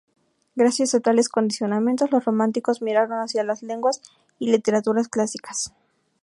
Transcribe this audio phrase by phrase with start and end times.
[0.55, 4.01] Gracias a tales condicionamientos, los románticos miraron hacia las lenguas
[4.39, 5.75] y literaturas clásicas.